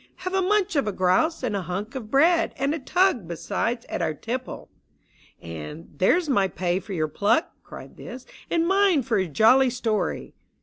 Have 0.25 0.33
a 0.33 0.41
munch 0.41 0.75
of 0.75 0.95
grouse 0.95 1.43
and 1.43 1.55
a 1.55 1.61
hunk 1.61 1.93
of 1.93 2.09
bread, 2.09 2.55
And 2.57 2.73
a 2.73 2.79
tug, 2.79 3.27
besides, 3.27 3.85
at 3.87 4.01
our 4.01 4.15
tipple!" 4.15 4.71
And" 5.43 5.93
There's 5.99 6.27
my 6.27 6.47
pay 6.47 6.79
for 6.79 6.93
your 6.93 7.07
pluck!" 7.07 7.51
cried 7.63 7.97
This," 7.97 8.25
And 8.49 8.67
mine 8.67 9.03
for 9.03 9.19
your 9.19 9.29
jolly 9.31 9.69
story 9.69 10.33